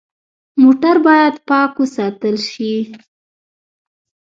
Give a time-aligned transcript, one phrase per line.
[0.61, 2.73] موټر باید پاک وساتل شي.